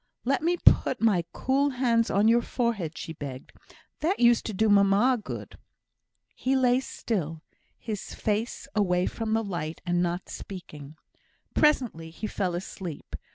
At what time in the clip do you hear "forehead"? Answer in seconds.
2.41-2.97